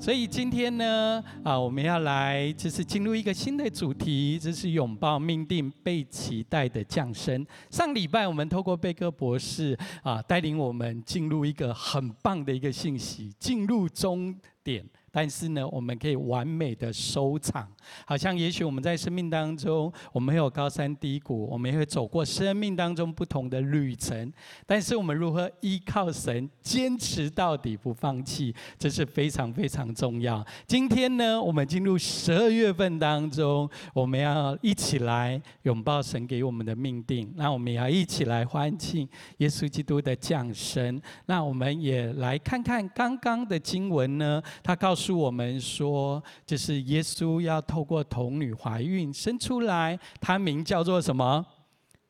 [0.00, 7.46] 所以今天呢，啊，我们要来就是进入一个新的主题，就是拥抱命定，被期待的降生。
[7.70, 14.84] 上礼拜我们透过贝克博士啊，带领我们进入一个很棒的一个信息，进入终点。
[15.10, 17.68] 但是呢，我们可以完美的收场。
[18.06, 24.32] 好像也许我们在生命当中，我们会有高山低谷，我们也会走过生命当中不同的旅程。
[24.66, 30.44] 但是我们如何依靠神，坚持到底不放弃，这是非常非常重要。
[30.66, 37.32] 今天呢，我们进入十二月份当中，我们要一起来拥抱神给我们的命定。
[37.36, 41.00] 那我们也要一起来欢庆耶稣基督的降生。
[41.26, 45.16] 那我们也来看看刚刚的经文呢，他告诉。
[45.16, 51.46] 我们说，就是耶稣要透过童女怀孕生出来，他名叫做什么？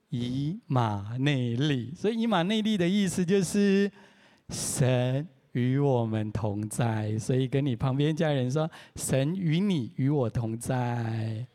[0.09, 1.93] 以马内利。
[1.95, 3.91] 所以以马内利的意思就是
[4.49, 7.19] 神与我们同在。
[7.19, 11.47] 所以跟你旁边家人说，神与你与我同在。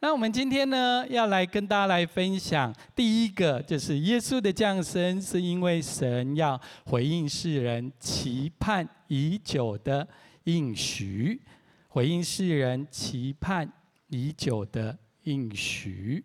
[0.00, 10.06] 那我们今天呢，要来跟大家来分享，第一个就是耶稣的降生，是因为神要回应世人期盼已久的
[10.44, 11.40] 应许，
[11.88, 13.68] 回应世人期盼
[14.06, 16.24] 已久的应许。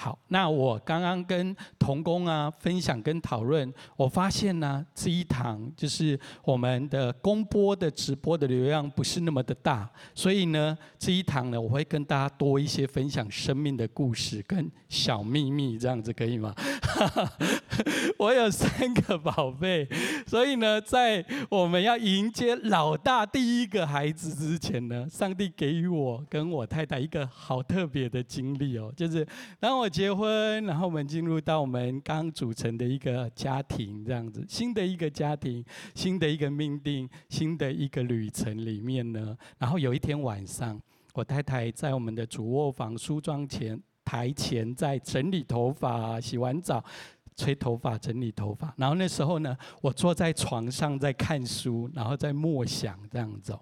[0.00, 16.54] 好，那我刚刚跟童工啊分享跟讨论，我发现呢，这一堂就是我们的公播的直播的流量不是那么的大，所以呢，这一堂呢，我会跟大家多一些分享生命的故事跟小秘密，这样子可以吗？
[18.20, 19.88] 我有三个宝贝，
[20.28, 29.26] 所以呢，在我们要迎接老大第一个孩子之前呢，上帝给予我跟我太太一个好特别的经历哦，就是
[29.58, 29.87] 当我。
[29.88, 39.36] 结婚，然后我们进入到我们刚组成的一个家庭，这样子，新的一个家庭，新的一个命定，新的一个旅程里面呢。
[39.58, 40.80] 然后有一天晚上，
[41.14, 46.84] 我太太在我们的主卧房梳妆前台前在整理头发，洗完澡，
[47.36, 48.72] 吹头发，整理头发。
[48.76, 53.58] 然后那时候呢，我坐在床上在看书，然后在默想这样子。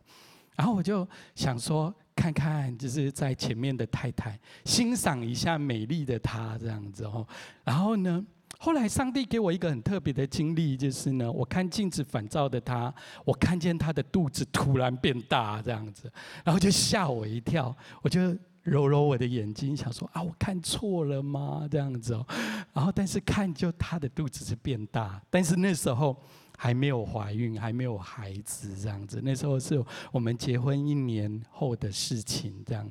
[0.57, 1.95] 然后我就想说。
[2.33, 7.27] 看看，就是在前面的太太，欣赏一下美丽的她这样子哦。
[7.63, 8.25] 然后呢，
[8.59, 12.93] 后来上帝给我一个很特别的经历，就是呢，我看镜子反照的她，
[13.25, 16.11] 我看见她的肚子突然变大这样子，
[16.45, 17.77] 然后就吓我一跳。
[18.03, 21.69] 我就揉揉我的眼睛，想说啊，我看错了吗？
[21.71, 22.27] 这样子哦。
[22.73, 26.17] 然后但是看就她的肚子是变大，但是那时候。
[26.57, 29.21] 还没有怀孕，还没有孩子，这样子。
[29.23, 32.89] 那时候是我们结婚一年后的事情，这样。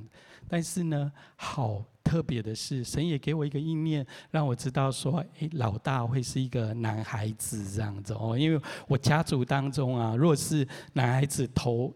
[0.47, 8.37] 但是呢，好特别的是，神也给我一个意念，让我知道说，诶，老大会是一个男孩子，这样子哦。
[8.37, 11.91] 因为我家族当中啊，若是男孩子头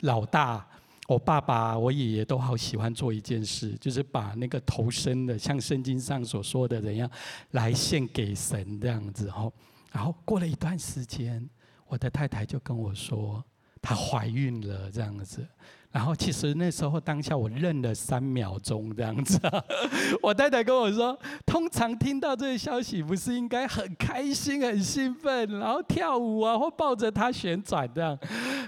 [0.00, 0.68] 老大，
[1.08, 7.10] 我爸爸、我爷爷都好喜欢做一件事，就是把那个头生的，像圣经上所说的怎样，
[7.52, 9.50] 来献给神，这样子哦。
[9.94, 11.48] 然后过了一段时间，
[11.86, 13.42] 我的太太就跟我说，
[13.80, 15.46] 她怀孕了这样子。
[15.92, 19.38] 然后其实那时候当下我愣了三秒钟这样子。
[20.20, 21.16] 我太太跟我说，
[21.46, 28.18] 通常听到这个消息，不是应该很开心、很兴奋，然后跳舞啊，或抱着她旋转这样。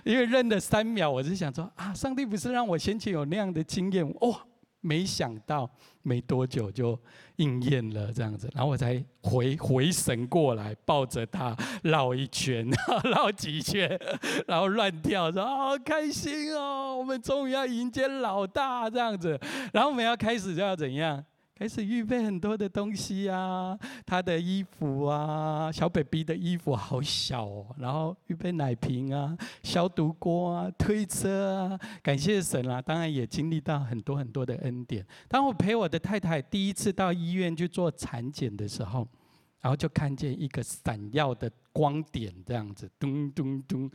[0.05, 4.33] 因为愣了三秒，我就想说啊，上帝不是让我先前有那样的经验哦。
[4.87, 5.69] 没想到
[6.03, 6.99] 没多久就
[7.37, 12.65] 应验了这样子，然后我才回回神过来，抱着他绕一圈，
[13.11, 14.01] 绕几圈，
[14.47, 19.39] 然后乱跳，说好开心哦，我们终于要迎接老大这样子，
[19.73, 21.25] 然后我们要开始就要怎样？
[21.59, 35.03] 开始预备很多的东西啊，他的衣服啊，小 baby 的衣服好小哦，然后预备奶瓶啊，消毒锅啊，推车啊，感谢神啊，当然也经历到很多很多的恩典。
[35.29, 39.09] 当我陪我的太太第一次到医院去做产检的时候，
[39.63, 43.91] 然后就看见一个闪耀的光点，这样子，咚咚咚。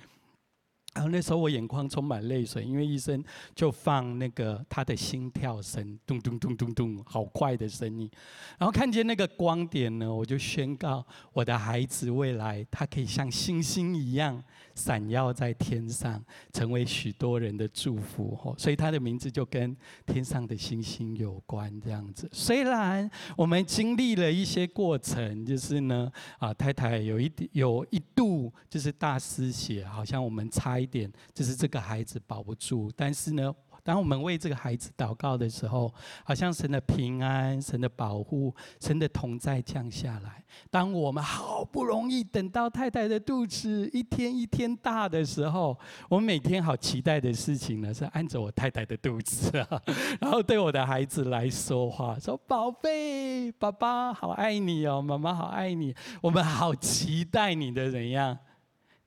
[0.94, 3.24] 然后那时候我眼眶充满泪水，因为医生
[3.56, 8.10] 就放那个他的心跳声，咚咚咚咚咚，好快的声音。
[8.58, 14.44] 然后看见那个光点呢，我就宣告我的孩子未来他可以像星星一样
[14.84, 18.56] 闪耀在天上，成为许多人的祝福。
[18.58, 21.72] 所以他的名字就跟天上的星星有关。
[21.80, 30.72] 这样子，虽然我们经历了一些过程，就是呢，啊，太太有一有一度就是大失血，好像我们差。
[30.82, 35.94] 一点就是这个孩子保不住，但是呢，当我们为这个孩子祷告的时候，
[36.24, 40.44] 好像神的平安、神的保护、神的同在降下来。
[40.70, 45.78] 当我们好不容易等到太太的肚子一天一天大的时候，
[46.10, 49.82] 我每天好期待的事情呢，是按着我太太的肚子啊，
[50.20, 58.38] 然后对我的孩子来说话，说：“宝贝，爸爸好爱你哦，妈妈好爱你。”我们好期待你的怎样，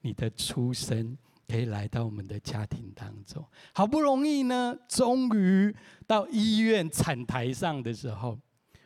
[0.00, 1.16] 你的出生。
[1.46, 5.74] 可以来到我们的家庭当中，好不容易呢，终于
[6.06, 8.38] 到医院产台上的时候，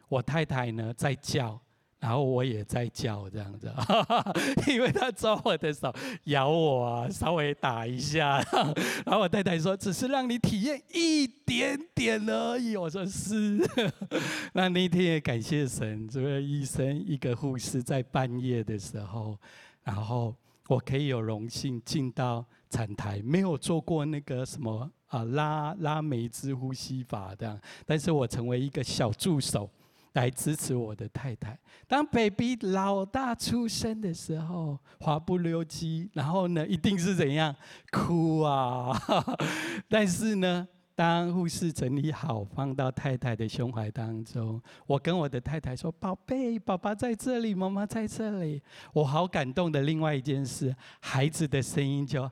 [0.09, 1.61] 我太太呢在叫，
[2.01, 3.73] 然后我也在叫，这样子，
[4.69, 5.95] 因为她抓我的手，
[6.25, 8.43] 咬我啊，稍微打一下，
[9.07, 13.59] 然后我太太说：“只是让你体验一点点而已。”我说：“是。
[14.53, 19.39] ”那那天也感谢神，这个医生一个护士在半夜的时候，
[19.85, 20.35] 然后。
[20.69, 29.71] 我可以有荣幸进到产台，没有做过那个什么啊拉拉梅兹呼吸法这样，但是我成为一个小助手，
[30.13, 31.59] 来支持我的太太。
[31.87, 37.57] 当 baby 老大出生的时候，滑不溜几，然后呢，一定是怎样
[37.91, 38.95] 哭啊？
[39.89, 40.69] 但是呢。
[40.99, 48.61] 当护士整理好，放到太太的胸怀当中，我跟我的太太说：“宝贝，爸爸在这里，妈妈在这里。”
[48.93, 49.83] 我好感动的。
[49.83, 52.29] 另外一件事，孩子的声音就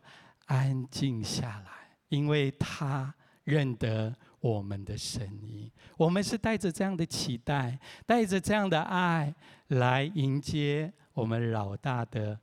[0.47, 3.15] 安静下来，因为他
[3.45, 5.71] 认得我们的声音。
[5.97, 9.33] 我们是带着这样的期待，带着这样的爱
[9.69, 12.37] 来迎接我们老大的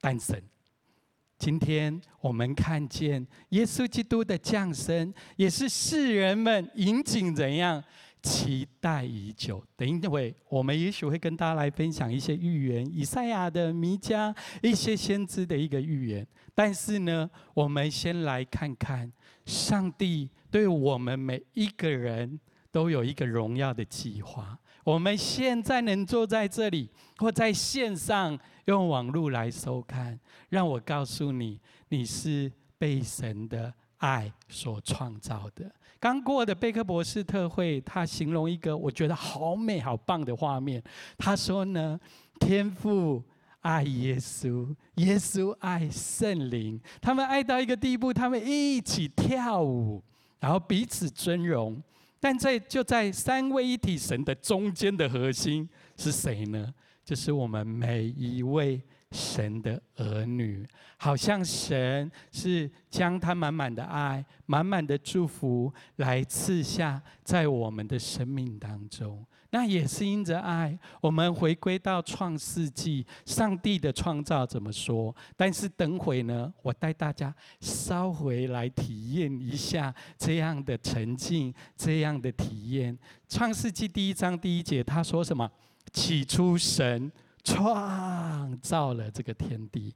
[0.00, 0.40] 诞生。
[1.44, 7.84] 今天我们看见耶稣基督的降生，也是世人们引颈怎样
[8.22, 9.62] 期待已久。
[9.76, 16.26] 等一会，我们也许会跟大家来分享一些预言，以赛亚的、弥迦一些先知的一个预言。
[16.54, 19.12] 但是呢，我们先来看看
[19.44, 22.40] 上帝对我们每一个人
[22.72, 24.58] 都有一个荣耀的计划。
[24.84, 30.18] 我们现在能坐在这里，或在线上用网络来收看，
[30.50, 31.58] 让我告诉你，
[31.88, 35.72] 你是被神的爱所创造的。
[35.98, 40.82] 刚过的贝克博士特会，他形容一个我觉得好美好棒的画面。
[41.16, 41.98] 他说呢，
[42.38, 43.22] 天父
[43.60, 50.02] 爱耶稣，耶稣爱圣灵，他们爱到一个地步，他们一起跳舞，
[50.40, 51.82] 然后彼此尊荣。
[52.24, 56.72] 但在就在三位一体神的中间的核心是谁呢？
[57.04, 58.80] 就是我们每一位
[59.12, 60.66] 神的儿女，
[60.96, 69.22] 好像神是将他满满的爱、满满的祝福来赐下在我们的生命当中。
[69.54, 75.14] 那也是因着爱，我们回归到创世纪，上帝的创造怎么说？
[75.36, 82.98] 但是等会呢，我带大家稍回来体验一下这样的沉浸，这样的体验。
[83.28, 85.48] 创世纪第一章第一节，他说什么？
[85.92, 87.12] 起初神
[87.44, 89.94] 创造了这个天地，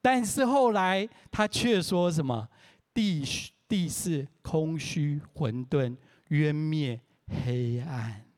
[0.00, 2.48] 但是后来他却说什么？
[2.94, 3.24] 地
[3.66, 5.96] 地是空虚、混沌、
[6.28, 7.00] 渊灭、
[7.44, 8.29] 黑暗。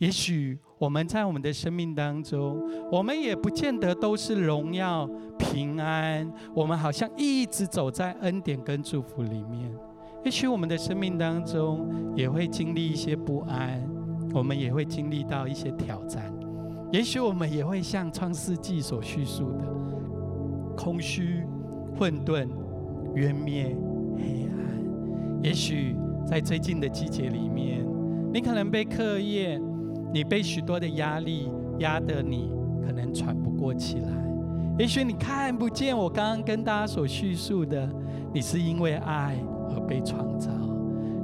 [0.00, 2.58] 也许我们在我们的生命当中，
[2.90, 5.06] 我们也不见得都是荣耀
[5.38, 6.26] 平安。
[6.54, 9.70] 我们好像一直走在恩典跟祝福里面。
[10.24, 11.86] 也许我们的生命当中
[12.16, 13.86] 也会经历一些不安，
[14.32, 16.32] 我们也会经历到一些挑战。
[16.90, 19.66] 也许我们也会像创世纪所叙述的，
[20.78, 21.44] 空虚、
[21.98, 22.48] 混沌、
[23.16, 23.76] 渊灭、
[24.16, 25.42] 黑暗。
[25.42, 25.94] 也许
[26.26, 27.86] 在最近的季节里面，
[28.32, 29.60] 你可能被课业。
[30.12, 32.50] 你被许多的压力压得你
[32.84, 34.10] 可能喘不过气来，
[34.78, 37.88] 也许你看不见我刚刚跟大家所叙述的，
[38.32, 39.36] 你是因为爱
[39.70, 40.50] 而被创造，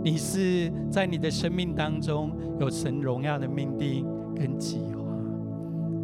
[0.05, 5.03] 你是在你的生命当中有神荣耀的命定跟计划，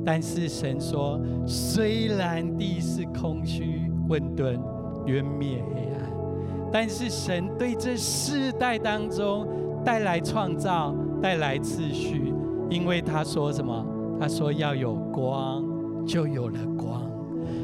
[0.05, 4.59] 但是神说，虽然地是空虚混沌
[5.07, 6.11] 渊灭黑暗，
[6.73, 9.47] 但是神对这世代当中
[9.85, 12.32] 带来创造，带来秩序。
[12.73, 13.87] 因为他说什么？
[14.19, 15.63] 他说要有光，
[16.07, 17.03] 就有了光。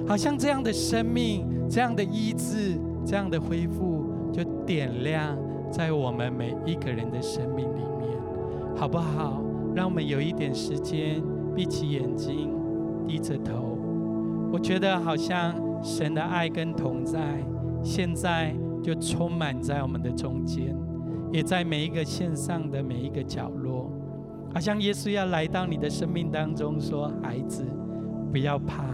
[0.06, 5.34] 好像这样的生命，这样的医治，这样的恢复，就点亮
[5.70, 8.18] 在我们每一个人的生命里面，
[8.76, 9.42] 好不好？
[9.74, 11.22] 让我们有一点时间，
[11.54, 12.50] 闭起眼睛，
[13.06, 13.78] 低着头。
[14.52, 17.42] 我觉得好像神的爱跟同在，
[17.82, 20.76] 现在就充满在我们的中间，
[21.32, 23.50] 也在每一个线上的每一个角。
[24.52, 27.64] 好像耶稣要来到你的生命当中，说：“孩子，
[28.32, 28.84] 不要怕，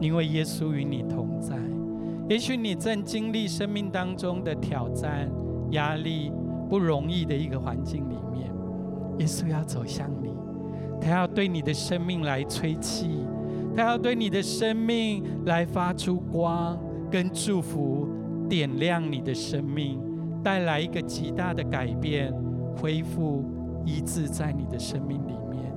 [0.00, 1.56] 因为耶稣与你同在。
[2.28, 5.30] 也许你正经历生命当中的挑战、
[5.70, 6.32] 压力、
[6.68, 8.50] 不容易的一个环境里面，
[9.18, 10.30] 耶稣要走向你，
[11.00, 13.08] 他要对你的生命来吹气，
[13.74, 16.78] 他要对你的生命来发出光
[17.10, 18.08] 跟祝福，
[18.48, 19.98] 点亮你的生命，
[20.42, 22.32] 带来一个极大的改变，
[22.76, 23.44] 恢复
[23.84, 25.72] 医治在你的生命里面。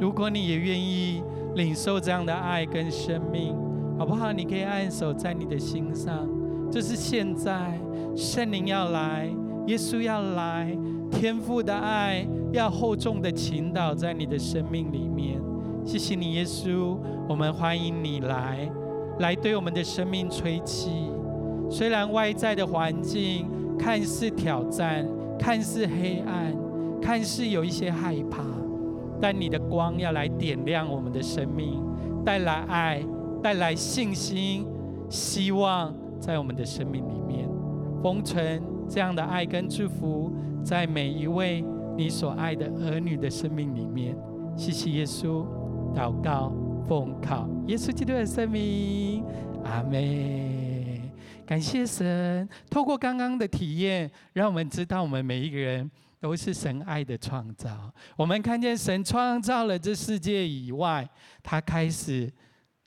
[0.00, 1.22] 如果你也愿意
[1.54, 3.56] 领受这样的爱跟生命，
[3.98, 4.32] 好不好？
[4.32, 6.28] 你可以按手在你的心上。
[6.70, 7.80] 这是现在，
[8.14, 9.28] 圣灵要来，
[9.66, 10.76] 耶稣要来，
[11.10, 15.40] 天父的爱要厚重的倾倒在你的生命里面。
[15.84, 16.96] 谢谢你，耶稣，
[17.28, 18.70] 我们欢迎你来，
[19.18, 20.90] 来对我们的生命吹气。
[21.70, 26.54] 虽然外在的环境看似挑战，看似黑暗，
[27.00, 28.42] 看似有一些害怕，
[29.20, 31.82] 但你的光要来点亮我们的生命，
[32.24, 33.02] 带来爱，
[33.42, 34.66] 带来信心，
[35.08, 35.94] 希望。
[36.20, 37.48] 在我们的生命里面，
[38.02, 40.32] 封存这样的爱跟祝福，
[40.64, 41.64] 在每一位
[41.96, 44.16] 你所爱的儿女的生命里面。
[44.56, 45.46] 谢谢耶稣，
[45.94, 46.52] 祷告
[46.88, 49.24] 奉靠耶稣基督的圣名，
[49.62, 51.00] 阿门。
[51.46, 55.88] 感谢神，透过刚刚的体验，让我们知道我们每一个人
[56.20, 57.92] 都是神爱的创造。
[58.16, 61.08] 我们看见神创造了这世界以外，
[61.42, 62.32] 他开始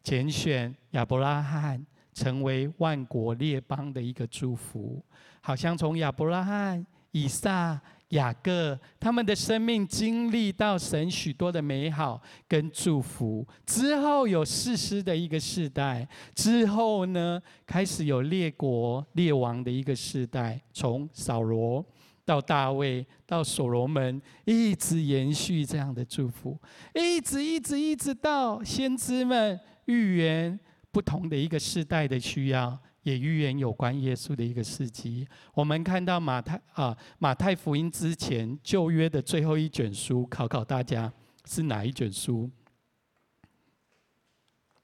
[0.04, 1.86] 拣选亚伯拉罕。
[2.14, 5.02] 成为万国列邦的一个祝福，
[5.40, 21.84] 好像从亚伯拉罕、以撒、雅各他们的生命经历到神许多的美好跟祝福之后，有士师的一个世代，之后呢，开始有列国列王的一个世代，从扫罗
[22.26, 26.60] 到大卫到所罗门，一直延续这样的祝福，
[26.94, 30.60] 一直一直一直到先知们预言。
[30.94, 35.26] 不同的一个世代的需要，也预言有关耶稣的一个事迹。
[35.54, 41.10] 我们看到马太啊，马太福音之前旧约的最后一卷书，考考大家
[41.46, 42.52] 是哪一卷书？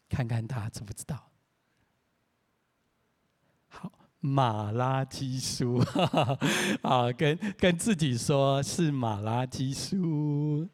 [0.07, 1.29] 看看大家知不知道？
[4.19, 5.77] 马拉基书，
[6.81, 10.67] 啊，跟跟自己说是马拉基书。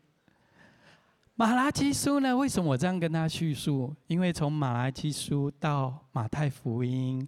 [1.36, 2.36] 马拉基书呢？
[2.38, 3.94] 为什么我这样跟他叙述？
[4.08, 7.28] 因为从马拉基书到马太福音，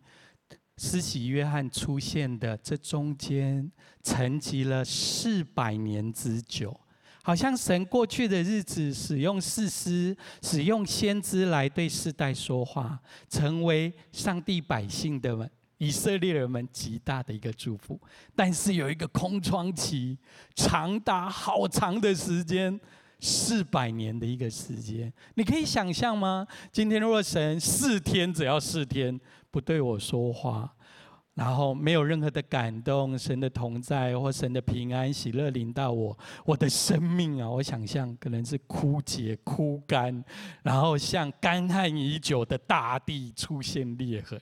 [0.78, 3.72] 施洗约翰出现的这中间，
[4.04, 6.80] 沉寂了四百年之久。
[7.24, 18.00] 好像神过去的日子使用士师、使用先知来对世代说话，成为上帝百姓的以色列人们极大的一个祝福。
[18.36, 20.18] 但是有一个空窗期，
[20.56, 22.80] 长达好长的时间。
[23.18, 26.46] 四百年的一个时间，你可以想象吗？
[26.72, 30.70] 今天若神四天，只要四天不对我说话，
[31.34, 40.24] 然后没有任何的感动，神的同在或神的平安喜乐临到我，我的生命啊，我想象可能是枯竭枯干，
[40.62, 44.40] 然后像干旱已久的大地出现裂痕。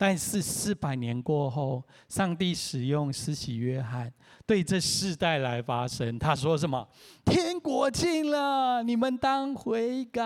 [0.00, 4.10] 但是四百年过后，上帝使用施洗约翰
[4.46, 6.16] 对这世代来发声。
[6.20, 6.88] 他说什么？
[7.24, 10.22] 天国近了，你们当悔改。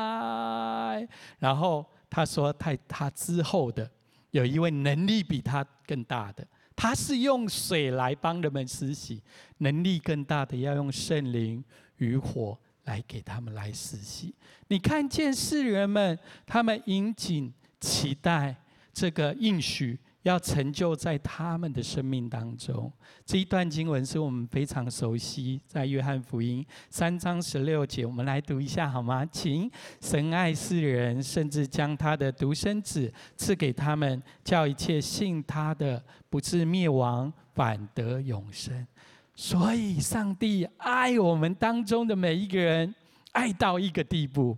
[1.39, 3.91] 然后他说，他他之后的
[4.33, 9.23] 有一位能力比他更大的，他是用水来帮人们施洗，
[9.59, 11.65] 能力更大的要用圣灵
[11.97, 14.35] 与火来给他们来施洗。
[14.69, 17.51] 你看见世人们，他们殷谨
[17.81, 18.55] 期待。
[18.93, 22.93] 这个应许要成就在他们的生命当中。
[23.25, 29.25] 这一段经文是我们非常熟悉，在约翰福音三章十六节，我们来读一下好吗？
[29.27, 29.71] 请，
[30.01, 38.87] 神爱世人，甚至将他的独生子赐给他们，叫一切信他的不至灭亡，反得永生。
[39.35, 42.95] 所以，上帝爱我们当中的每一个人，
[43.33, 44.57] 爱到一个地步。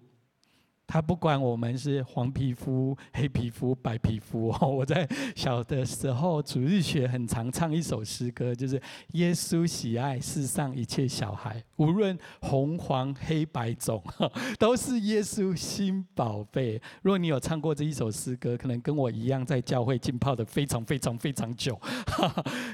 [0.95, 4.55] 他不管我们是黄皮肤、黑皮肤、白皮肤。
[4.61, 8.81] 我在小的时候主日学很常唱一首诗歌，就是
[9.15, 14.01] 耶稣喜爱世上一切小孩，无论红黄黑白种，
[14.57, 16.81] 都是耶稣新宝贝。
[17.03, 21.77] 如果你有唱过这一首诗歌，可能跟我一样在教会浸泡的非常非常非常久。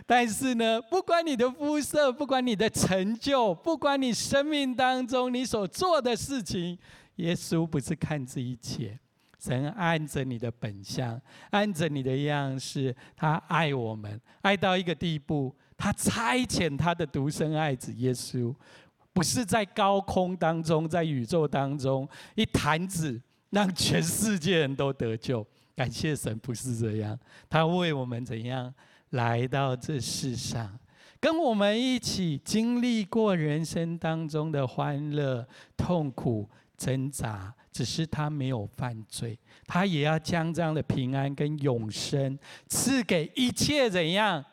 [0.07, 6.79] 但是呢，不管你的肤色，不管你的成就，不管你生命当中你所做的事情。
[7.17, 8.99] 耶稣不是看这一切，
[9.38, 18.55] 神按着你的本相，按着你的样式，他爱我们，爱到一个地步，他差遣他的独生爱子耶稣，
[19.12, 25.47] 不是在高空当中，在宇宙当中一弹指让全世界人都得救。
[25.75, 28.73] 感谢神，不是这样，他为我们怎样
[29.11, 30.79] 来到这世上，
[31.19, 35.47] 跟我们一起经历过人生当中的欢乐、
[35.79, 36.49] 痛苦、
[36.81, 37.55] 挣扎。
[37.71, 44.45] 只是他没有犯罪，他也要将这样的平安跟永生赐给一切怎样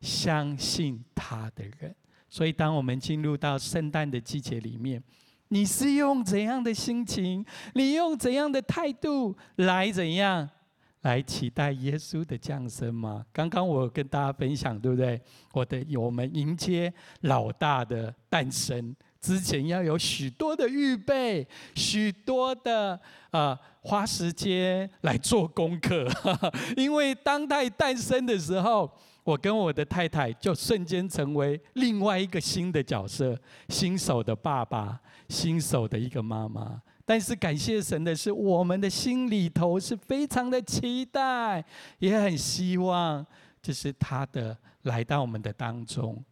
[0.00, 1.94] 相信他的人。
[2.28, 5.00] 所以，当我们进入到圣诞的季节里面，
[5.48, 7.46] 你是用怎样的心情？
[7.74, 10.50] 你用怎样的态度来怎样
[11.02, 13.24] 来期待耶稣的降生吗？
[13.32, 15.20] 刚刚我跟大家分享，对不对？
[15.52, 22.92] 我的我们迎接老大的诞生之前，要有许多的预备，许多的
[23.30, 26.06] 啊、呃、花时间来做功课，
[26.76, 28.90] 因为当他诞生的时候。
[29.24, 33.34] 我跟我的太太就瞬间成为另外一个新的角色，
[33.70, 35.00] 新手的爸爸，
[35.30, 36.82] 新手的一个妈妈。
[37.06, 41.64] 但是感谢神的是，我们的心里头是非常的期待，
[42.00, 43.24] 也很希望，
[43.62, 46.22] 就是他的来到我们的当中。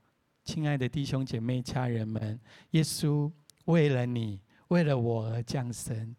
[0.45, 2.39] 亲爱的弟兄姐妹、家人们，
[2.71, 3.31] 耶稣
[3.67, 6.15] 为了你，为了我而降生，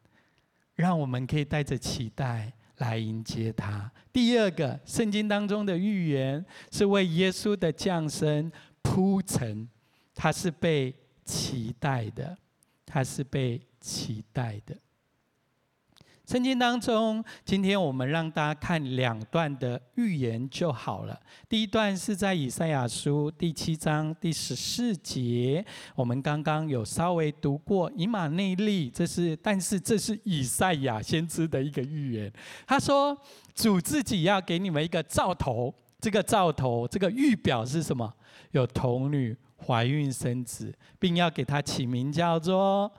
[0.76, 2.54] 让我们可以带着期待。
[2.78, 3.90] 来迎接他。
[4.12, 8.52] 第二个，圣经当中的预言是为耶稣的降生
[8.82, 9.70] 铺陈，
[10.16, 12.36] 他是被期待的，
[12.84, 14.76] 他是被期待的。
[16.26, 21.20] 圣经当中，今天我们让大家看两段的预言就好了。
[21.50, 25.64] 第一段是在以赛亚书第七章第十四节，
[25.96, 32.32] 我们刚刚有稍微读过以马内利，这是但是这是以赛亚先知的一个预言。
[32.66, 33.16] 他说
[33.54, 38.12] 主自己要给你们一个兆头，这个兆头，这个预表是什么？
[38.52, 42.90] 有童女怀孕生子，并要给他起名叫做。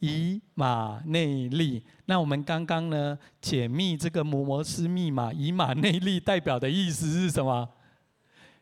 [0.00, 7.68] 以马内利，那我们刚刚呢解密这个摩摩斯密码，以马内利代表的意思是什么？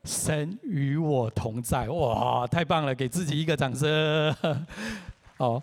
[0.04, 4.34] 神与我同在，哇，太棒了，给自己一个掌声。
[5.38, 5.62] 好，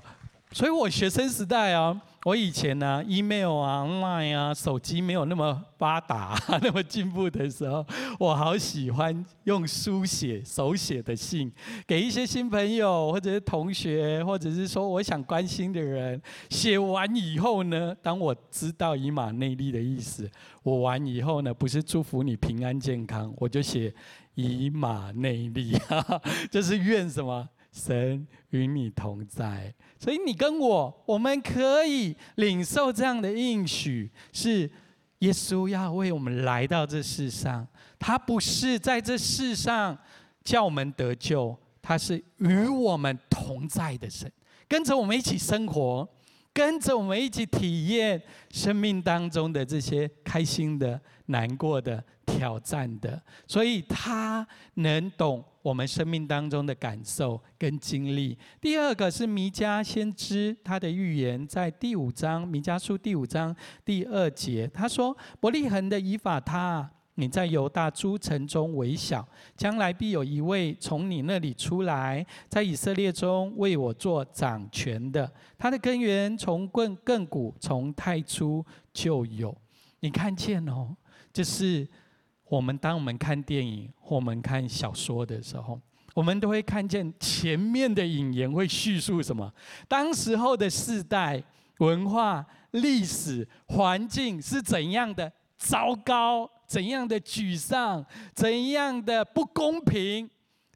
[0.51, 2.01] 所以我学生时代啊。
[2.25, 7.83] 我以前呢，email 啊、line 啊，手机没有那么发达、 那么进步的时候，
[8.19, 11.49] 我好喜欢用书写、手写的信，
[11.87, 16.21] 给一些新朋友，或者是同学，或者是说我想关心的人。
[16.49, 20.29] 写完以后呢，当我知道以马内利的意思，
[20.61, 23.93] 我完以后呢，不是祝福你平安健康，我就写
[24.35, 25.71] 以马内利，
[26.51, 27.47] 就是愿什么？
[27.79, 34.69] 神与你同在，所以你跟我，我们可以领受这样的应许，是
[35.19, 37.65] 耶稣要为我们来到这世上。
[37.97, 39.97] 他不是在这世上
[40.43, 44.31] 叫我们得救，他是与我们同在的神，
[44.67, 46.07] 跟着我们一起生活，
[46.53, 52.03] 跟着我们一起体验生命当中的这些开心的、难过的。
[52.29, 58.37] 挑战的，所以他能懂我们生命当中的感受跟经历。
[58.61, 69.27] 第二个是弥迦先知他的预言，在第五章弥迦书第五章第二节，他说：“伯利恒的以法他，你在犹大诸城中微小，
[69.57, 75.31] 将来必有一位从你那里出来，在以色列中为我做掌权的。
[75.57, 79.55] 他的根源从亘亘古，从太初就有。”
[79.99, 80.95] 你看见哦，
[81.33, 81.87] 就是。
[82.49, 85.79] 我们当我们看电影或我们看小说的时候，
[86.15, 89.53] 我们都会看见前面的引言会叙述什么？
[89.87, 91.43] 当时候的世代、
[91.77, 96.49] 文化、历史环境是怎样的糟糕？
[96.69, 98.05] 怎样的沮丧？
[98.35, 100.29] 怎样的不公平？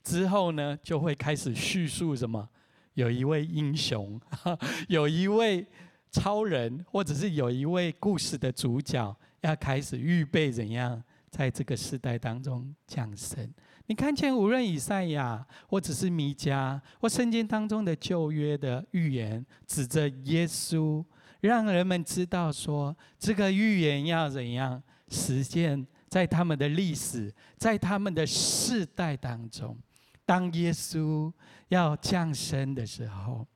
[0.03, 2.49] 之后呢，就会开始叙述什么？
[2.95, 4.19] 有一位英雄，
[4.89, 5.65] 有一位
[6.11, 11.01] 超人，或者是有一位故事的主角，要开始预备怎样？
[11.29, 13.51] 在这个时代当中降生，
[13.87, 21.03] 你看见无论以赛亚，或者是弥迦，或圣经当中的旧约的预言，指着耶稣，
[21.41, 24.81] 让人们知道说，这个预言要怎样
[25.13, 29.77] 实现，在他们的历史，在他们的世代当中，
[30.25, 31.31] 当耶稣
[31.69, 33.47] 要降生的时候，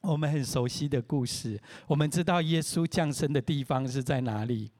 [0.00, 4.72] 我们很熟悉的故事，我们知道耶稣降生的地方是在哪里？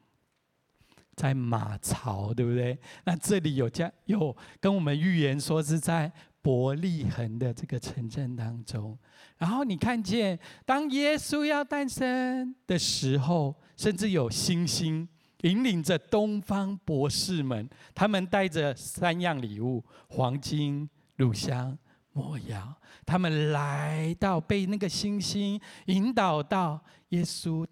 [1.17, 2.77] 在马槽，对不对？
[3.05, 8.99] 那这里有这样有跟我们预言说是在伯利恒的这个城镇当中。
[9.39, 15.09] 然后你看见，当耶稣要诞生的时候，甚至有星星
[15.45, 21.79] 引领着东方博士们，他们带着三样礼物：黄金、乳香、
[22.13, 22.75] 没药。
[23.07, 27.67] 他们来到，被那个星星引导到耶稣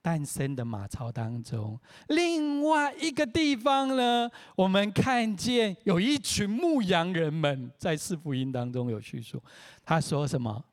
[0.00, 1.78] 诞生的马槽当中。
[2.08, 9.42] 另外一个地方呢，我们看见有一群牧羊人们，在四福音当中有叙述。
[9.84, 10.64] 他说什么？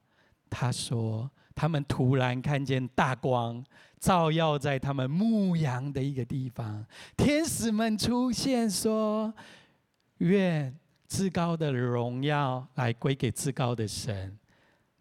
[0.50, 3.66] 他说他们突然看见大光
[4.00, 6.86] 照耀在他们牧羊的一个地方，
[7.18, 9.34] 天使们出现说
[10.20, 14.38] ：“愿至高的荣耀来归给至高的神。”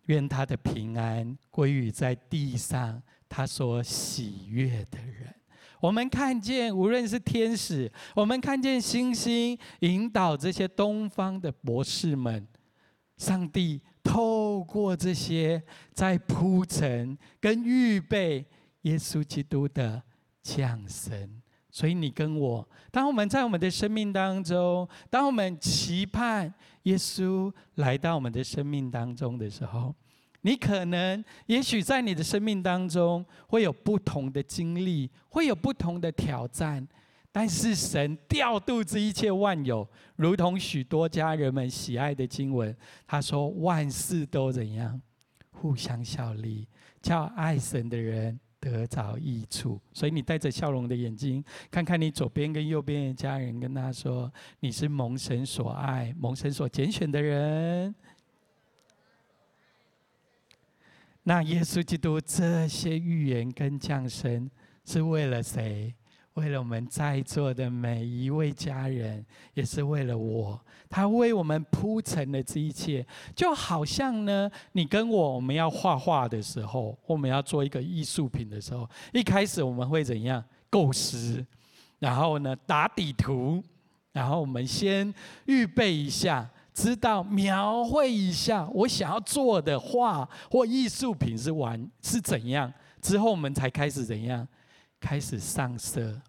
[0.07, 5.35] 愿他的平安归于在地上他所喜悦的人。
[5.81, 12.47] 我们看见，无论是天使，我们看见星星引导这些东方的博士们，
[13.17, 18.47] 上帝透过这些在铺陈跟预备
[18.83, 20.03] 耶稣基督的
[20.43, 21.43] 降生。
[21.71, 26.53] 所以你跟我，当我们在我们的生命当中，当我们期盼
[26.85, 29.95] 耶稣来到我们的生命当中的时候，
[30.41, 36.87] 你可能也许在你的生命当中会有不同的经历，会有不同的挑战，
[37.37, 42.75] 但是神调度这一切万有，如同许多家人们喜爱的经文，
[43.07, 44.99] 他说万事都怎样，
[45.51, 46.67] 互相效力，
[47.03, 48.41] 叫爱神的人。
[48.59, 57.95] 得着益处，所以你带着笑容的眼睛，看看你左边跟右边的家人，跟他说：“你是蒙神所爱、蒙神所拣选的人。”
[61.23, 64.51] 那耶稣基督这些预言跟降生
[64.85, 65.95] 是为了谁？
[66.37, 70.61] 为了我们在座的每一位家人，也是为了我。
[70.89, 81.45] 他为我们铺陈了这一切，就好像呢，你跟我我们要画画的时候，我们要做一个艺术品的时候，一开始我们会怎样构思，
[82.01, 83.63] 然后呢打底图，
[84.13, 85.13] 然后我们先
[85.47, 92.71] 预备一下，知道描绘一下我想要做的画或艺术品是完是怎样，
[93.01, 94.47] 之后我们才开始怎样。
[95.01, 96.21] 开始上色，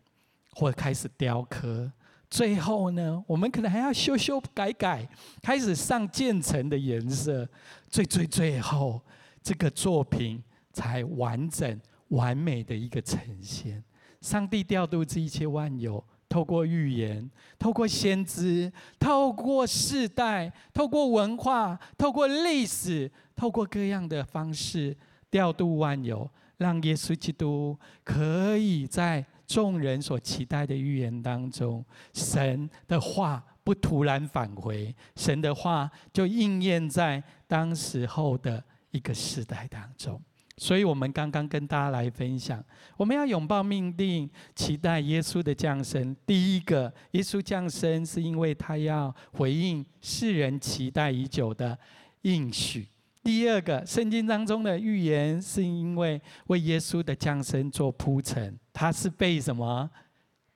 [0.51, 1.91] 或开始雕刻，
[2.29, 5.07] 最后呢，我们可能还要修修改改，
[5.41, 7.47] 开始上渐层的颜色，
[7.89, 9.01] 最最最后，
[9.41, 13.83] 这个作品才完整完美的一个呈现。
[14.19, 24.97] 上帝调度这一切万有，透过预言，透过先知，透过世代，透过文化，透过历史，透过各样的方式
[25.29, 26.29] 调度万有。
[26.57, 40.21] 让耶稣基督可以在众人所期待的预言当中，神的话不突然返回，神的话就应验在当时候的一个时代当中。
[40.59, 42.63] 所以，我们刚刚跟大家来分享，
[42.97, 46.15] 我们要拥抱命定，期待耶稣的降生。
[46.25, 51.77] 第一个，耶稣降生是因为他要回应世人期待已久的
[52.23, 52.87] 应许。
[53.27, 59.91] 第二个，圣经当中的预言是因为为耶稣的降生做铺陈，他是被什么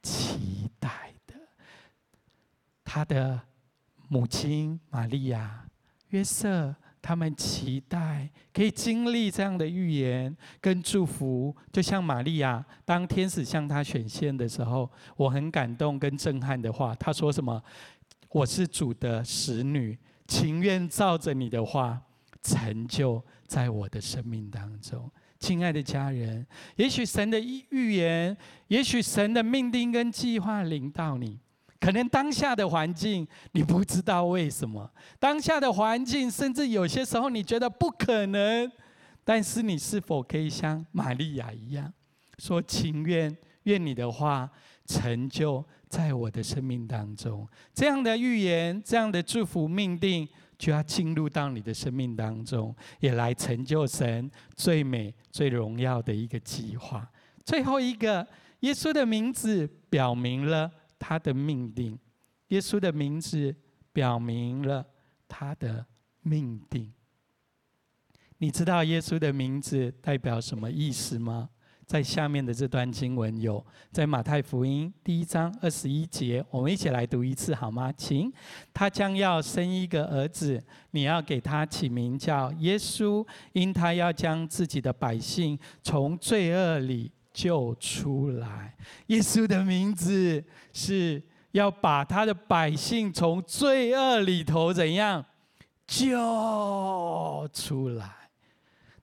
[0.01, 1.35] 期待的？
[2.85, 3.37] 他的
[4.07, 5.65] 母亲玛利亚、
[6.11, 17.61] 约瑟，他们期待可以经历这样的预言跟祝福，就像玛利亚当天使向他显现的时候，我很感动跟震撼的话，他说什么？
[18.29, 22.01] 我是主的使女，情愿照着你的话。
[22.41, 28.35] 成就在我的生命当中，亲爱的家人，也许神的预言，
[28.67, 31.39] 也许神的命定跟计划临到你，
[31.79, 38.71] 可能当下的环境你不知道为什么，当下的环境甚至有些时候你觉得不可能，
[39.23, 41.93] 但是你是否可以像玛利亚一样，
[42.39, 44.49] 说情愿愿你的话
[44.87, 50.27] 成就在我的生命当中，这样的预言，这样的祝福命定。
[50.61, 57.11] 就要进入到你的生命当中，也来成就神最美、最荣耀的一个计划。
[57.43, 58.27] 最后一个，
[58.59, 61.97] 耶稣的名字表明了他的命定。
[62.49, 63.55] 耶稣的名字
[63.91, 64.85] 表明了
[65.27, 65.83] 他的
[66.21, 66.93] 命定。
[68.37, 71.49] 你知道耶稣的名字代表什么意思吗？
[71.91, 77.91] 在下面的这段经文有，在马太福音第一章二十一节，我们一起来读一次好吗？
[77.97, 78.31] 请，
[78.73, 88.73] 他将要生一个儿子，你要给他起名叫耶稣，因他要将自己的百姓从罪恶里救出来。
[89.07, 95.25] 耶稣的名字是要把他的百姓从罪恶里头怎样
[95.85, 98.20] 救出来？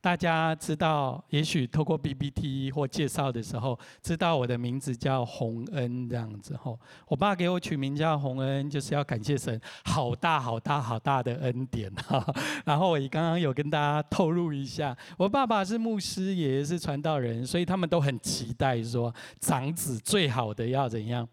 [0.01, 6.79] 大家知道，也许透过 B B T 或介绍的时候，知道我的名字叫洪恩这样子吼。
[7.09, 12.25] 我爸给我取名叫洪恩，就是要感谢神好大好大好大的恩典哈。
[12.65, 21.29] 然后我刚刚有跟大家透露一下，我爸爸是牧师，爷爷是传道人，所以他们都很期待说，长子最好的要怎样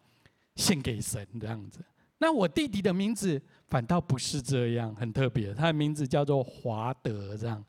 [0.55, 1.79] 献给神这样子。
[2.17, 5.53] 那我弟弟的名字反倒不是这样，很特别。
[5.53, 7.63] 他的名字叫做华德，这样。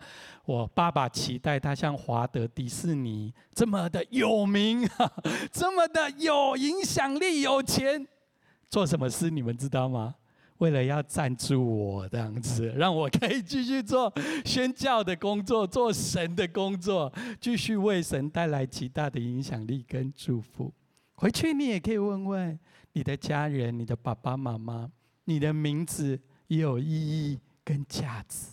[0.44, 4.88] 我爸爸期待他像华德迪士尼这么的有名，
[5.50, 8.06] 这么的有影响力、有钱。
[8.68, 10.14] 做什么事你们知道吗？
[10.58, 14.12] 为了要赞助我这样子，让我可以继续做
[14.44, 20.72] 宣教的工作，做神的工作，继续为神带来极大的影响力跟祝福。
[21.14, 22.58] 回去你也可以问问。
[22.92, 24.90] 你的家人、你的爸爸妈妈、
[25.26, 28.46] 你的名字也有意义跟价值。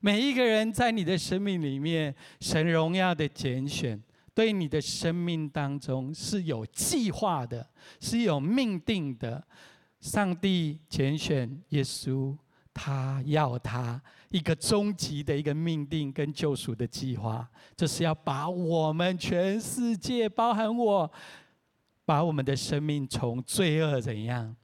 [0.00, 4.02] 每一个人在你的生命里面，神荣耀的拣选，
[4.34, 7.68] 对你的生命当中是有计划的，
[8.00, 9.46] 是有命定的。
[10.00, 12.36] 上帝拣选耶稣，
[12.72, 21.12] 他要他一个终极的一个命定跟救赎的计划，就是要把我们全世界，包含我。
[22.06, 24.54] 把我们的生命从罪恶怎样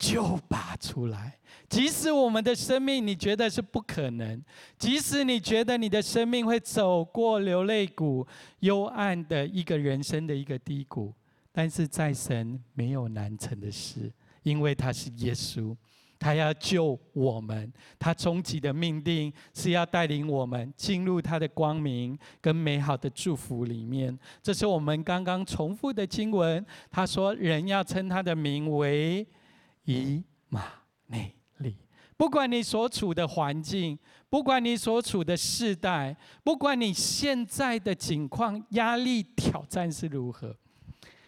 [0.00, 1.36] 就拔出来？
[1.68, 4.42] 即使我们的生命你觉得是不可能，
[4.76, 8.26] 即使你觉得你的生命会走过流泪谷、
[8.60, 11.14] 幽暗的一个人生的一个低谷，
[11.52, 14.10] 但是在神没有难成的事，
[14.42, 15.76] 因为他是耶稣。
[16.18, 24.18] 他要救我们，他终极的命定是要带领我们进入他的光明跟美好的祝福里面。
[24.42, 26.62] 这是我们刚刚重复的经文。
[26.90, 29.26] 他说：“人要称他的名为
[29.92, 30.64] 以马
[31.06, 31.76] 内利。”
[32.16, 33.98] 不管你所处的环境，
[34.28, 40.54] 不管你所处的世代，不管你现在的境况、压力、挑战是如何，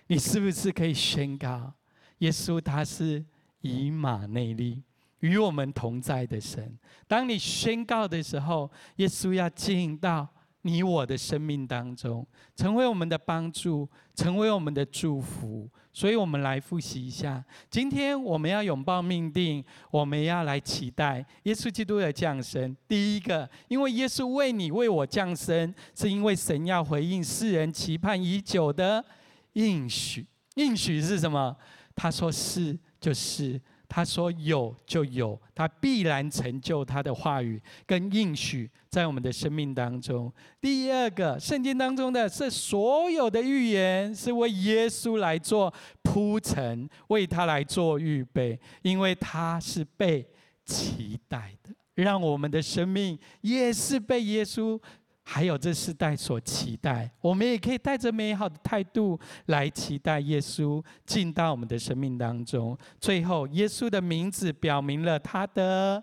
[0.08, 1.72] 你是不是可以宣告
[2.18, 3.24] 耶稣他是？
[3.62, 4.82] 以马内利，
[5.20, 6.76] 与我们同在的神。
[7.06, 10.28] 当你宣告的时候，耶稣要进到
[10.62, 15.68] 你我的生命当中，成为我们的帮助，成为我们的祝福。
[15.92, 17.44] 所以，我们来复习一下。
[17.70, 22.74] 今天我们要拥抱命定，我们要来期待耶稣基督的降生。
[22.88, 29.04] 第一个，因为耶稣为你为我降生，是因为神要回应世人期盼已久的
[29.52, 30.26] 应许。
[30.54, 31.56] 应许是什么？
[31.94, 32.78] 他说是。
[33.02, 33.60] 就是
[33.94, 40.32] 他说有就有，他必然成就他的话语跟应许在我们的生命当中。
[40.62, 50.26] 第二个，圣经当中的是所有的预言是为耶稣来做铺陈，为他来做预备，因为他是被
[50.64, 54.80] 期待的，让我们的生命也是被耶稣。
[55.24, 62.76] 还有这世代所期待，我们也可以带着美好的态度来期待耶稣进到我们的生命当中。
[63.00, 66.02] 最后，耶稣的名字表明了他的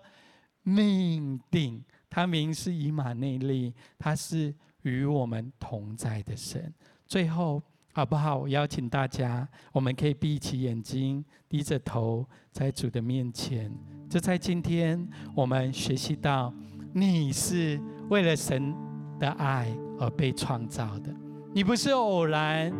[0.63, 6.73] 命定，他名是以马内利，他是与我们同在的神。
[7.05, 8.37] 最后，好不好？
[8.37, 13.69] 我邀请大家，我们可以闭起眼睛，低着头，在主的面前。
[14.09, 15.05] 就在今天，
[15.35, 16.53] 我们学习到，
[16.93, 17.79] 你是
[18.09, 18.88] 为了神。
[19.19, 19.67] 的爱
[19.99, 21.13] 而被创造的，
[21.53, 22.73] 你不是偶然，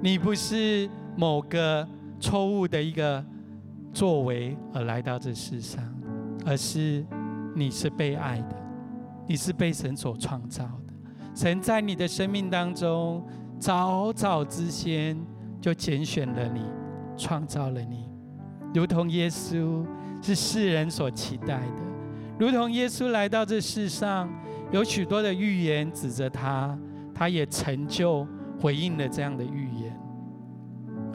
[0.00, 1.86] 你不是某个
[2.18, 3.24] 错误的一个
[3.92, 5.84] 作为而来到这世上，
[6.46, 7.04] 而是
[7.54, 8.56] 你是被爱的，
[9.28, 10.94] 你是被神所创造的。
[11.34, 13.24] 神在你的生命当中
[13.58, 15.16] 早早之前
[15.60, 16.62] 就拣选了你，
[17.16, 18.08] 创造了你，
[18.74, 19.84] 如同耶稣
[20.22, 21.82] 是世人所期待的，
[22.38, 24.28] 如同耶稣来到这世上。
[24.72, 26.76] 有许多的预言指着他，
[27.14, 28.26] 他也成就
[28.58, 29.94] 回应了这样的预言。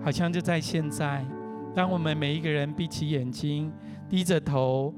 [0.04, 1.26] 好像就在现在，
[1.74, 3.74] 当我们每一个人闭起眼睛、
[4.08, 4.94] 低着头，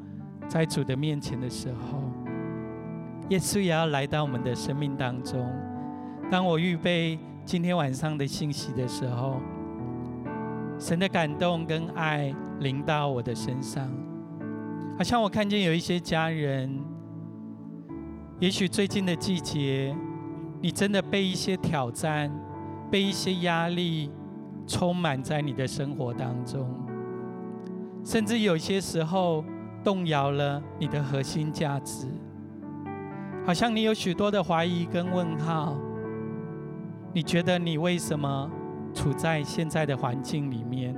[0.49, 2.03] 在主的面前的时候，
[3.29, 5.49] 耶稣也要来到我们的生命当中。
[6.29, 9.39] 当我预备今天晚上的信息的时候，
[10.77, 13.89] 神的感动跟爱临到我的身上，
[14.97, 16.77] 好像我看见有一些家人。
[18.39, 19.93] 也许最近的季节，
[20.61, 22.31] 你真的被一些挑战、
[22.89, 24.09] 被一些压力
[24.65, 26.65] 充满在你的生活当中，
[28.01, 29.43] 甚至有些时候
[29.83, 32.07] 动摇了你的核心价值，
[33.45, 35.75] 好像你有许多的怀疑跟问号。
[37.11, 38.49] 你觉得你为什么
[38.93, 40.95] 处在现在的环境里面？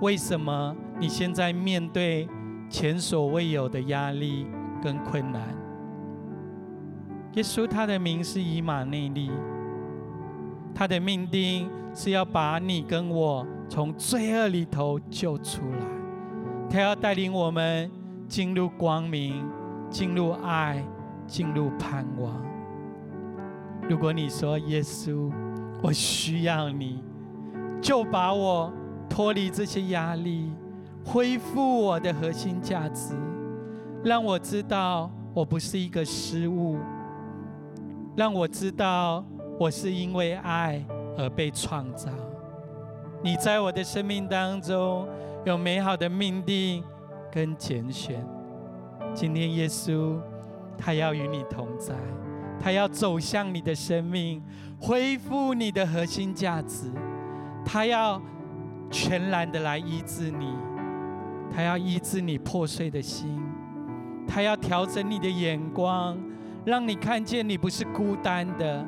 [0.00, 2.26] 为什么你现在面对
[2.70, 4.46] 前所未有的压力
[4.82, 5.63] 跟困难？
[7.34, 9.28] 耶稣他的名是以马内利，
[10.72, 15.86] 他的命定是要把你跟我从罪恶里头救出来，
[16.70, 17.90] 他要带领我们
[18.28, 19.44] 进入光明，
[19.90, 20.84] 进入爱，
[21.26, 22.40] 进入盼望。
[23.88, 25.32] 如果你说耶稣，
[25.82, 27.02] 我需要你，
[27.82, 28.72] 就把我
[29.08, 30.52] 脱离这些压力，
[31.04, 33.16] 恢复我的核心价值，
[34.04, 36.78] 让我知道我不是一个失误。
[38.16, 39.24] 让我知道，
[39.58, 40.84] 我是因为爱
[41.16, 42.10] 而被创造。
[43.22, 45.08] 你在我的生命当中
[45.44, 46.84] 有美好的命定
[47.32, 48.24] 跟拣选。
[49.12, 50.16] 今天耶稣
[50.78, 51.94] 他要与你同在，
[52.60, 54.42] 他要走向你的生命，
[54.80, 56.92] 恢复你的核心价值。
[57.64, 58.20] 他要
[58.90, 60.54] 全然的来医治你，
[61.52, 63.40] 他要医治你破碎的心，
[64.28, 66.16] 他要调整你的眼光。
[66.64, 68.84] 让你看见，你不是孤单的，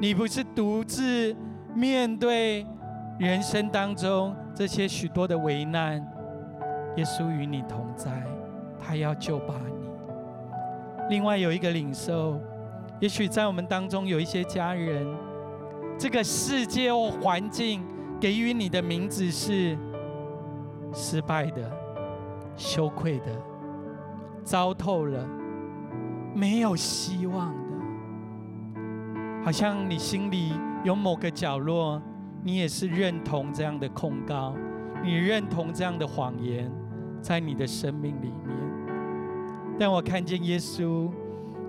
[0.00, 1.34] 你不是独自
[1.74, 2.66] 面对
[3.18, 6.04] 人生当中这些许多的危难。
[6.96, 8.10] 耶稣与你同在，
[8.78, 9.86] 他要救拔你。
[11.10, 12.40] 另外有一个领受，
[12.98, 15.06] 也许在我们当中有一些家人，
[15.96, 17.84] 这个世界或环境
[18.18, 19.78] 给予你的名字是
[20.92, 21.70] 失败的、
[22.56, 23.26] 羞愧的、
[24.42, 25.28] 糟透了。
[26.36, 28.82] 没有希望的，
[29.42, 30.52] 好像你心里
[30.84, 32.00] 有某个角落，
[32.44, 34.54] 你也是认同这样的控告，
[35.02, 36.70] 你认同这样的谎言，
[37.22, 38.54] 在你的生命里面。
[39.78, 41.10] 但我看见耶稣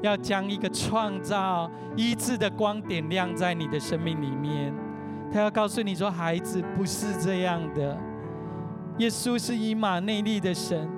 [0.01, 4.73] 要将一个创造医治的光点亮在你的生命里面，
[5.31, 7.97] 他要告诉你说：“孩子，不是这样的。
[8.97, 10.89] 耶稣是以马内利的神。”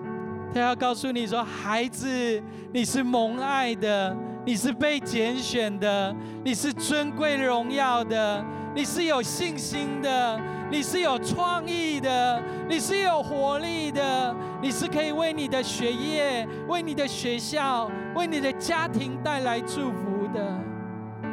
[0.53, 2.41] 他要告诉你说：“孩子，
[2.73, 8.43] 你是蒙爱的，你是被拣选的，你是尊贵荣耀的，
[8.75, 20.59] 你是有信心的，你是有创意的，你是有活力的，你是可以为你的学业、为你的学校、为你的家庭带来祝福的。”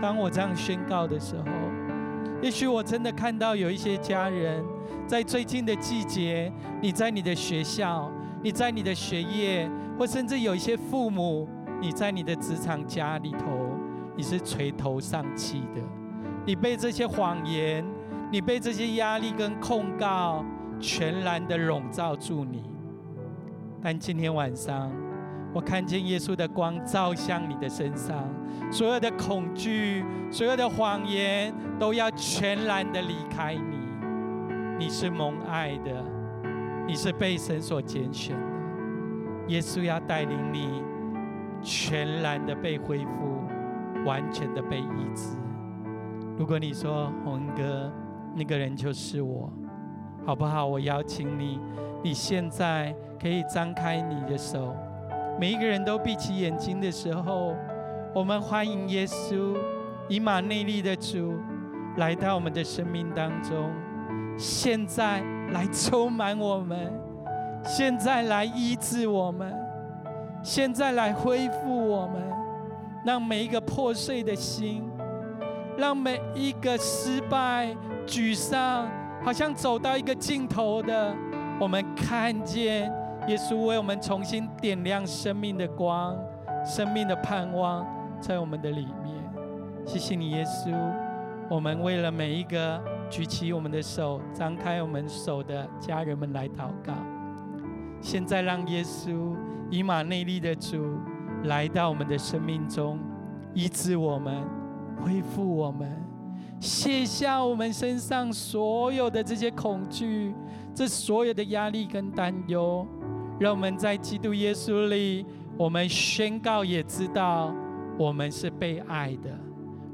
[0.02, 1.44] 当我这样宣告的时候，
[2.42, 4.62] 也许我真的看到有一些家人
[5.06, 6.52] 在最近的季节，
[6.82, 8.12] 你在你的学校。
[8.42, 9.68] 你在你的学业，
[9.98, 11.48] 或甚至有一些父母，
[11.80, 13.46] 你在你的职场家里头，
[14.16, 15.80] 你是垂头丧气的，
[16.44, 17.84] 你被这些谎言，
[18.30, 20.44] 你被这些压力跟控告
[20.78, 22.62] 全然的笼罩住你。
[23.82, 24.92] 但今天晚上，
[25.52, 28.24] 我看见耶稣的光照向你的身上，
[28.70, 33.76] 所有的恐惧，所有的谎言，都要全然的离开你。
[34.78, 36.15] 你是蒙爱的。
[36.86, 38.46] 你是被神所拣选的，
[39.48, 40.82] 耶稣要带领你
[41.60, 43.40] 全然的被恢复，
[44.04, 45.36] 完全的被医治。
[46.38, 47.92] 如果你说鸿恩哥，
[48.34, 49.52] 那个人就是我，
[50.24, 50.64] 好不好？
[50.64, 51.58] 我邀请你，
[52.04, 54.76] 你现在可以张开你的手。
[55.40, 57.54] 每一个人都闭起眼睛的时候，
[58.14, 59.56] 我们欢迎耶稣，
[60.08, 61.34] 以马内利的主
[61.96, 63.70] 来到我们的生命当中。
[64.38, 66.92] 现在来充满我们，
[67.64, 69.54] 现在来医治我们，
[70.42, 72.20] 现在来恢复我们，
[73.04, 74.88] 让每一个破碎的心，
[75.76, 77.74] 让每一个失败、
[78.06, 78.88] 沮丧，
[79.24, 81.14] 好像走到一个尽头的，
[81.60, 82.92] 我们看见
[83.28, 86.16] 耶稣为我们重新点亮生命的光，
[86.64, 87.86] 生命的盼望
[88.20, 89.14] 在我们的里面。
[89.86, 90.74] 谢谢你，耶稣，
[91.48, 92.95] 我们为了每一个。
[93.08, 96.92] 举起我们的手，张开我们手的家人们来祷告。
[98.00, 99.34] 现在让耶稣
[99.70, 100.98] 以马内利的主
[101.44, 102.98] 来到我们的生命中，
[103.54, 104.42] 医治我们，
[105.00, 105.90] 恢复我们，
[106.60, 110.34] 卸下我们身上所有的这些恐惧，
[110.74, 112.86] 这所有的压力跟担忧。
[113.38, 115.26] 让我们在基督耶稣里，
[115.58, 117.54] 我们宣告也知道，
[117.98, 119.30] 我们是被爱的，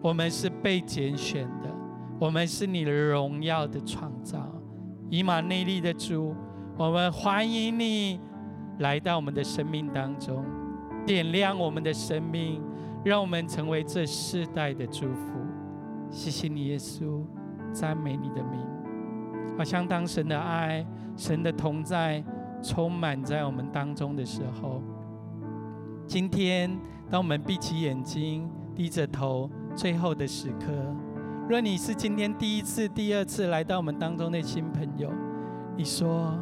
[0.00, 1.71] 我们是被拣选的。
[2.22, 4.48] 我们是你的荣耀的创造，
[5.10, 6.32] 以马内利的主，
[6.78, 8.20] 我们欢迎你
[8.78, 10.44] 来到我们的生命当中，
[11.04, 12.62] 点亮我们的生命，
[13.04, 15.32] 让我们成为这世代的祝福。
[16.10, 17.24] 谢谢你，耶稣，
[17.72, 18.60] 赞美你的名。
[19.58, 22.22] 好像当神的爱、神的同在
[22.62, 24.80] 充满在我们当中的时候，
[26.06, 26.70] 今天
[27.10, 30.66] 当我们闭起眼睛、低着头，最后的时刻。
[31.48, 35.12] 若你是今天第一次、第二次来到我们当中的新朋友，
[35.76, 36.32] 你说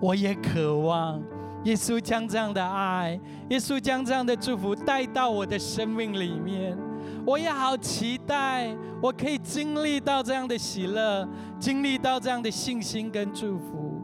[0.00, 1.20] 我也渴望
[1.64, 3.20] 耶稣将这样的爱，
[3.50, 6.78] 耶稣将这样的祝福带到我的生命里面。
[7.26, 11.28] 我也好期待，我可以经历到这样的喜乐，
[11.58, 14.00] 经历到这样的信心跟祝福，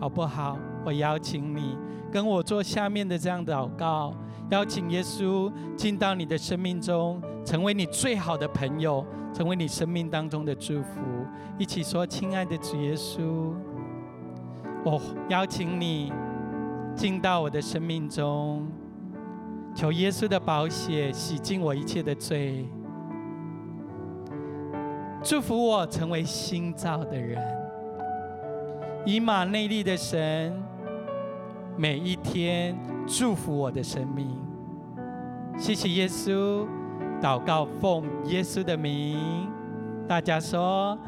[0.00, 0.58] 好不好？
[0.84, 1.76] 我邀请你
[2.10, 4.14] 跟我做下面的这样祷告，
[4.52, 11.00] 邀请耶稣进到你的生命中，成为你最好的朋友，成为你生命当中的祝福。
[11.56, 13.54] 一起说：“亲爱的主耶稣，
[14.84, 15.00] 我
[15.30, 16.12] 邀请你
[16.94, 18.70] 进到我的生命中。”
[19.74, 22.68] 求耶稣的宝血洗净我一切的罪，
[25.22, 27.42] 祝福我成为新造的人。
[29.06, 30.52] 以马内利的神，
[31.74, 32.76] 每一天
[33.06, 34.28] 祝福我的生命。
[35.58, 36.66] 谢谢耶稣，
[37.20, 39.48] 祷告奉耶稣的名，
[40.08, 40.98] 大家说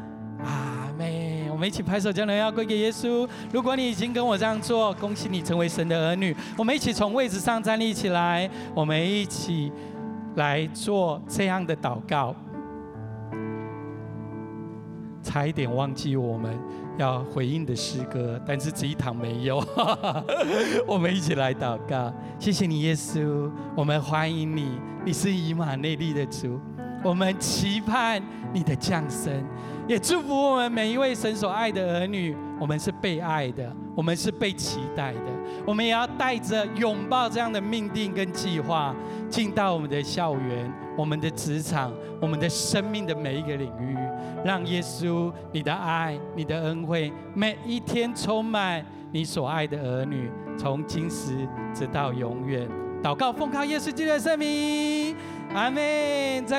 [0.43, 1.49] 阿门。
[1.51, 3.27] 我们一起拍手，将荣耀归给耶稣。
[3.51, 6.35] 如果你已经跟我这样做，恭喜你成为神的儿女。
[6.57, 9.71] 我们一起从位置上站立起来，我们一起
[10.35, 12.35] 来做这样的祷告。
[15.35, 16.57] 差一点忘记我们
[16.97, 19.61] 要回应的诗歌，但是这一堂没有。
[20.87, 22.09] 我们一起来祷告，
[22.39, 23.51] 谢谢你，耶稣。
[23.75, 26.57] 我们欢迎你，你是以马内利的主。
[27.03, 28.23] 我们期盼
[28.53, 29.43] 你的降生。
[29.89, 35.19] 也祝福我们每一位神所爱的儿女，我们是被爱的，我们是被期待的，
[35.67, 38.95] 我们也要带着拥抱这样的命定跟计划，
[39.29, 43.95] 进到我们的校园、我们的职场、我们的生命的每一个领域，
[44.45, 52.69] 让耶稣你的爱、你的恩惠，每一天充满你所爱的儿女，从今时直到永远。
[53.01, 55.15] 祷告奉靠耶稣基督的圣名，
[55.51, 56.45] 阿门。
[56.45, 56.53] 在